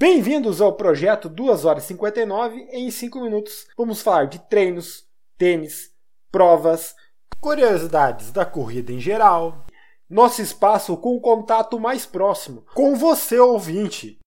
Bem-vindos 0.00 0.62
ao 0.62 0.72
projeto 0.72 1.28
2 1.28 1.66
horas 1.66 1.84
e 1.84 1.88
59 1.88 2.68
em 2.72 2.90
5 2.90 3.20
minutos. 3.20 3.66
Vamos 3.76 4.00
falar 4.00 4.28
de 4.28 4.38
treinos, 4.38 5.04
tênis, 5.36 5.90
provas, 6.32 6.94
curiosidades 7.38 8.32
da 8.32 8.46
corrida 8.46 8.92
em 8.92 8.98
geral, 8.98 9.66
nosso 10.08 10.40
espaço 10.40 10.96
com 10.96 11.14
o 11.14 11.20
contato 11.20 11.78
mais 11.78 12.06
próximo 12.06 12.64
com 12.74 12.96
você 12.96 13.38
ouvinte. 13.38 14.18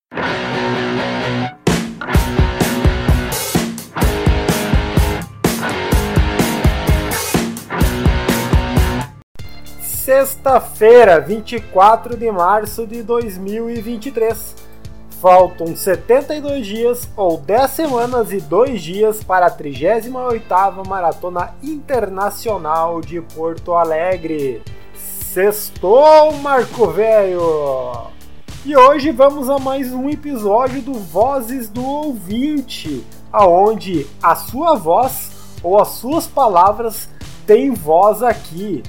Sexta-feira, 9.81 11.19
24 11.19 12.15
de 12.15 12.31
março 12.31 12.85
de 12.85 13.01
2023. 13.01 14.72
Faltam 15.23 15.73
72 15.73 16.67
dias 16.67 17.09
ou 17.15 17.37
10 17.37 17.71
semanas 17.71 18.33
e 18.33 18.41
2 18.41 18.81
dias 18.81 19.23
para 19.23 19.45
a 19.45 19.57
38ª 19.57 20.85
Maratona 20.85 21.55
Internacional 21.63 22.99
de 22.99 23.21
Porto 23.21 23.73
Alegre. 23.73 24.61
Sextou, 24.93 26.33
Marco 26.39 26.87
Velho! 26.87 28.09
E 28.65 28.75
hoje 28.75 29.11
vamos 29.11 29.49
a 29.49 29.57
mais 29.57 29.93
um 29.93 30.09
episódio 30.09 30.81
do 30.81 30.95
Vozes 30.95 31.69
do 31.69 31.85
Ouvinte, 31.85 33.07
aonde 33.31 34.05
a 34.21 34.35
sua 34.35 34.75
voz 34.75 35.31
ou 35.63 35.79
as 35.79 35.87
suas 35.87 36.27
palavras 36.27 37.07
têm 37.47 37.73
voz 37.73 38.21
aqui. 38.21 38.83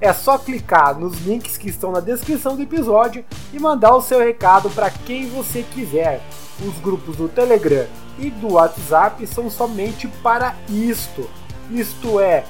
É 0.00 0.12
só 0.12 0.38
clicar 0.38 0.96
nos 0.96 1.18
links 1.26 1.56
que 1.56 1.68
estão 1.68 1.90
na 1.90 1.98
descrição 1.98 2.54
do 2.54 2.62
episódio 2.62 3.24
e 3.52 3.58
mandar 3.58 3.94
o 3.96 4.00
seu 4.00 4.20
recado 4.20 4.70
para 4.70 4.90
quem 4.90 5.28
você 5.28 5.64
quiser. 5.74 6.20
Os 6.64 6.78
grupos 6.78 7.16
do 7.16 7.28
Telegram 7.28 7.86
e 8.16 8.30
do 8.30 8.52
WhatsApp 8.52 9.26
são 9.26 9.50
somente 9.50 10.06
para 10.22 10.54
isto. 10.68 11.28
Isto 11.68 12.20
é, 12.20 12.44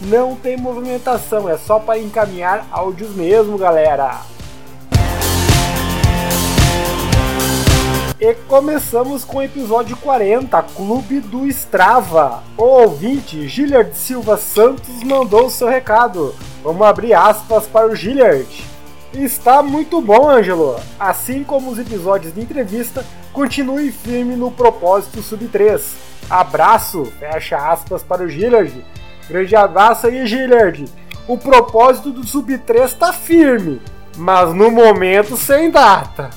não 0.00 0.34
tem 0.34 0.56
movimentação, 0.56 1.46
é 1.46 1.58
só 1.58 1.78
para 1.78 1.98
encaminhar 1.98 2.66
áudios 2.70 3.14
mesmo, 3.14 3.58
galera. 3.58 4.22
E 8.18 8.34
começamos 8.48 9.24
com 9.24 9.38
o 9.38 9.42
episódio 9.42 9.96
40, 9.98 10.60
Clube 10.74 11.20
do 11.20 11.46
Strava. 11.46 12.42
O 12.56 12.64
ouvinte 12.64 13.46
Gilliard 13.46 13.94
Silva 13.94 14.36
Santos 14.36 15.02
mandou 15.04 15.50
seu 15.50 15.68
recado. 15.68 16.34
Vamos 16.68 16.86
abrir 16.86 17.14
aspas 17.14 17.66
para 17.66 17.86
o 17.86 17.96
Gilliard. 17.96 18.46
Está 19.14 19.62
muito 19.62 20.02
bom, 20.02 20.28
Ângelo. 20.28 20.76
Assim 21.00 21.42
como 21.42 21.70
os 21.70 21.78
episódios 21.78 22.34
de 22.34 22.42
entrevista, 22.42 23.06
continue 23.32 23.90
firme 23.90 24.36
no 24.36 24.50
propósito 24.50 25.22
sub 25.22 25.48
3. 25.48 25.96
Abraço, 26.28 27.06
fecha 27.18 27.56
aspas 27.56 28.02
para 28.02 28.22
o 28.22 28.28
Gilliard. 28.28 28.84
Grande 29.30 29.56
abraço 29.56 30.08
aí, 30.08 30.26
Gilliard. 30.26 30.84
O 31.26 31.38
propósito 31.38 32.10
do 32.10 32.26
sub 32.26 32.58
3 32.58 32.84
está 32.84 33.14
firme, 33.14 33.80
mas 34.14 34.52
no 34.52 34.70
momento 34.70 35.38
sem 35.38 35.70
data. 35.70 36.28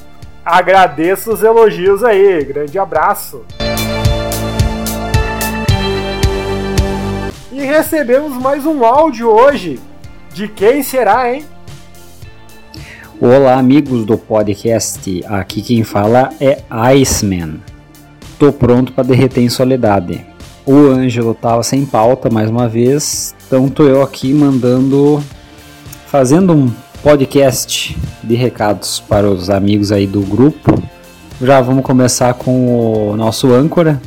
Agradeço 0.46 1.34
os 1.34 1.44
elogios 1.44 2.06
aí. 2.06 2.42
Grande 2.46 2.80
abraço. 2.80 3.44
E 7.52 7.62
recebemos 7.66 8.42
mais 8.42 8.66
um 8.66 8.86
áudio 8.86 9.30
hoje 9.30 9.91
de 10.34 10.48
quem 10.48 10.82
será, 10.82 11.34
hein? 11.34 11.44
Olá, 13.20 13.56
amigos 13.56 14.06
do 14.06 14.18
podcast. 14.18 15.24
Aqui 15.28 15.62
quem 15.62 15.84
fala 15.84 16.30
é 16.40 16.62
Iceman. 16.70 17.60
Tô 18.40 18.52
pronto 18.52 18.94
para 18.94 19.04
derreter 19.04 19.42
em 19.42 19.50
soledade. 19.50 20.26
O 20.66 20.74
Ângelo 20.74 21.34
tava 21.34 21.64
sem 21.64 21.86
pauta 21.86 22.30
mais 22.30 22.50
uma 22.50 22.68
vez, 22.68 23.36
então 23.46 23.68
tô 23.68 23.84
eu 23.84 24.02
aqui 24.02 24.34
mandando 24.34 25.22
fazendo 26.08 26.54
um 26.54 26.72
podcast 27.04 27.98
de 28.24 28.36
recados 28.36 29.00
para 29.00 29.30
os 29.30 29.50
amigos 29.50 29.92
aí 29.92 30.08
do 30.08 30.22
grupo. 30.22 30.82
Já 31.42 31.60
vamos 31.62 31.84
começar 31.84 32.34
com 32.36 33.10
o 33.12 33.18
nosso 33.18 33.52
âncora, 33.52 34.02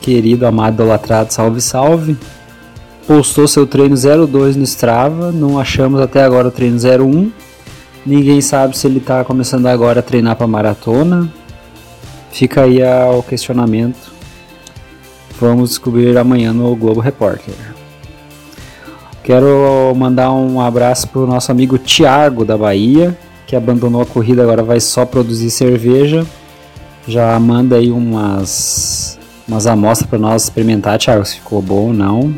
querido, 0.00 0.46
amado, 0.46 0.74
idolatrado, 0.74 1.32
salve, 1.32 1.60
salve 1.60 2.16
postou 3.06 3.46
seu 3.46 3.66
treino 3.66 3.94
02 3.96 4.56
no 4.56 4.64
Strava, 4.64 5.30
não 5.30 5.58
achamos 5.58 6.00
até 6.00 6.22
agora 6.24 6.48
o 6.48 6.50
treino 6.50 6.76
01. 6.76 7.30
Ninguém 8.04 8.40
sabe 8.40 8.76
se 8.76 8.86
ele 8.86 8.98
está 8.98 9.24
começando 9.24 9.66
agora 9.66 10.00
a 10.00 10.02
treinar 10.02 10.36
para 10.36 10.46
maratona. 10.46 11.32
Fica 12.30 12.62
aí 12.62 12.78
o 12.82 13.22
questionamento. 13.22 14.12
Vamos 15.40 15.70
descobrir 15.70 16.16
amanhã 16.16 16.52
no 16.52 16.74
Globo 16.74 17.00
Repórter. 17.00 17.54
Quero 19.22 19.92
mandar 19.96 20.32
um 20.32 20.60
abraço 20.60 21.08
para 21.08 21.20
o 21.20 21.26
nosso 21.26 21.50
amigo 21.50 21.78
Tiago 21.78 22.44
da 22.44 22.56
Bahia, 22.56 23.16
que 23.46 23.56
abandonou 23.56 24.00
a 24.00 24.06
corrida, 24.06 24.42
agora 24.42 24.62
vai 24.62 24.78
só 24.78 25.04
produzir 25.04 25.50
cerveja. 25.50 26.24
Já 27.08 27.38
manda 27.38 27.76
aí 27.76 27.90
umas, 27.90 29.18
umas 29.46 29.66
amostras 29.66 30.08
para 30.08 30.18
nós 30.18 30.44
experimentar, 30.44 30.98
Tiago, 30.98 31.24
se 31.24 31.36
ficou 31.36 31.60
bom 31.60 31.88
ou 31.88 31.92
não. 31.92 32.34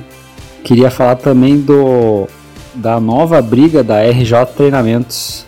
Queria 0.63 0.91
falar 0.91 1.17
também 1.17 1.59
do 1.61 2.29
da 2.75 3.01
nova 3.01 3.43
briga 3.43 3.83
da 3.83 4.01
RJ 4.03 4.47
Treinamentos, 4.57 5.45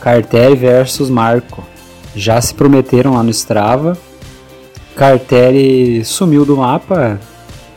Cartelli 0.00 0.56
versus 0.56 1.10
Marco. 1.10 1.64
Já 2.14 2.40
se 2.40 2.54
prometeram 2.54 3.14
lá 3.14 3.22
no 3.22 3.30
Strava. 3.30 3.96
Cartelli 4.96 6.04
sumiu 6.04 6.44
do 6.44 6.56
mapa. 6.56 7.20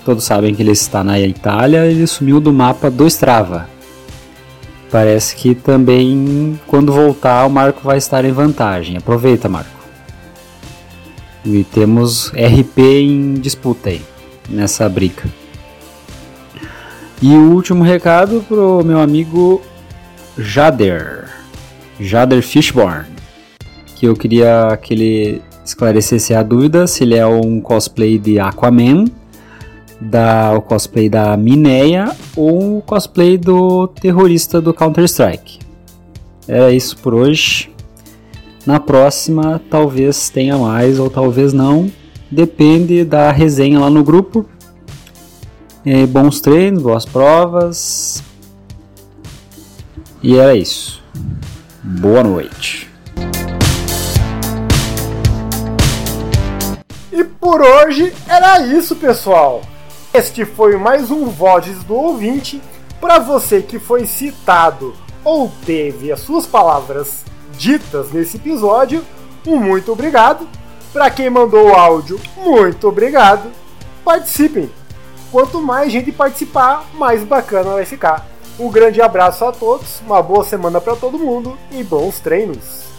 Todos 0.05 0.23
sabem 0.23 0.55
que 0.55 0.61
ele 0.61 0.71
está 0.71 1.03
na 1.03 1.19
Itália. 1.19 1.85
Ele 1.85 2.07
sumiu 2.07 2.39
do 2.39 2.53
mapa 2.53 2.89
do 2.89 3.05
Strava. 3.07 3.69
Parece 4.89 5.35
que 5.35 5.55
também 5.55 6.59
quando 6.67 6.93
voltar 6.93 7.45
o 7.45 7.49
Marco 7.49 7.81
vai 7.83 7.97
estar 7.97 8.23
em 8.25 8.31
vantagem. 8.31 8.97
Aproveita, 8.97 9.49
Marco. 9.49 9.69
E 11.45 11.63
temos 11.63 12.29
RP 12.29 12.79
em 12.79 13.33
disputa 13.33 13.89
aí 13.89 14.01
nessa 14.49 14.87
briga. 14.87 15.23
E 17.25 17.37
o 17.37 17.53
último 17.53 17.85
recado 17.85 18.43
pro 18.49 18.83
meu 18.83 18.99
amigo 18.99 19.61
Jader, 20.37 21.29
Jader 21.97 22.43
Fishborn, 22.43 23.05
que 23.95 24.05
eu 24.05 24.13
queria 24.13 24.77
que 24.81 24.93
ele 24.93 25.41
esclarecesse 25.63 26.33
a 26.33 26.43
dúvida 26.43 26.85
se 26.85 27.05
ele 27.05 27.15
é 27.15 27.25
um 27.25 27.61
cosplay 27.61 28.19
de 28.19 28.41
Aquaman, 28.41 29.05
da, 30.01 30.51
o 30.53 30.61
cosplay 30.61 31.07
da 31.07 31.37
Mineia 31.37 32.11
ou 32.35 32.79
o 32.79 32.81
cosplay 32.81 33.37
do 33.37 33.87
terrorista 33.87 34.59
do 34.59 34.73
Counter-Strike. 34.73 35.59
É 36.45 36.73
isso 36.73 36.97
por 36.97 37.13
hoje. 37.13 37.71
Na 38.65 38.81
próxima, 38.81 39.61
talvez 39.69 40.29
tenha 40.29 40.57
mais 40.57 40.99
ou 40.99 41.09
talvez 41.09 41.53
não. 41.53 41.89
Depende 42.29 43.05
da 43.05 43.31
resenha 43.31 43.79
lá 43.79 43.89
no 43.89 44.03
grupo. 44.03 44.45
E 45.85 46.05
bons 46.05 46.39
treinos, 46.39 46.81
boas 46.81 47.05
provas. 47.05 48.23
E 50.21 50.37
era 50.37 50.55
isso. 50.55 51.03
Boa 51.83 52.23
noite. 52.23 52.89
E 57.11 57.23
por 57.25 57.61
hoje 57.61 58.13
era 58.29 58.65
isso, 58.65 58.95
pessoal. 58.95 59.61
Este 60.13 60.45
foi 60.45 60.77
mais 60.77 61.11
um 61.11 61.25
Vozes 61.25 61.83
do 61.83 61.95
Ouvinte. 61.95 62.61
Para 63.01 63.19
você 63.19 63.61
que 63.61 63.77
foi 63.77 64.05
citado 64.05 64.93
ou 65.21 65.51
teve 65.65 66.13
as 66.13 66.21
suas 66.21 66.45
palavras 66.45 67.25
ditas 67.57 68.09
nesse 68.13 68.37
episódio, 68.37 69.03
um 69.45 69.57
muito 69.57 69.91
obrigado. 69.91 70.47
Para 70.93 71.09
quem 71.09 71.29
mandou 71.29 71.71
o 71.71 71.73
áudio, 71.73 72.17
muito 72.37 72.87
obrigado. 72.87 73.51
Participem! 74.05 74.82
Quanto 75.33 75.59
mais 75.59 75.91
gente 75.91 76.11
participar, 76.11 76.85
mais 76.93 77.23
bacana 77.23 77.71
vai 77.71 77.85
ficar. 77.85 78.23
Um 78.59 78.69
grande 78.69 79.01
abraço 79.01 79.43
a 79.43 79.51
todos, 79.51 79.99
uma 80.01 80.21
boa 80.21 80.43
semana 80.43 80.79
para 80.79 80.95
todo 80.95 81.17
mundo 81.17 81.57
e 81.71 81.83
bons 81.83 82.19
treinos. 82.19 82.92